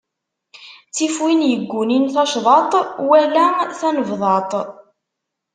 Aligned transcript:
Ttif 0.87 1.15
win 1.21 1.41
iggunin 1.55 2.05
tacḍaḍt, 2.13 2.73
wala 3.07 3.45
tanebḍaḍt. 3.79 4.51